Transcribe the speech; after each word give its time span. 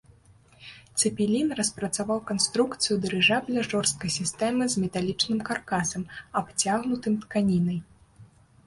Цэпелін 0.99 1.47
распрацаваў 1.59 2.19
канструкцыю 2.31 2.97
дырыжабля 3.03 3.67
жорсткай 3.71 4.15
сістэмы 4.17 4.63
з 4.77 4.87
металічным 4.87 5.39
каркасам, 5.53 6.03
абцягнутым 6.43 7.13
тканінай. 7.29 7.79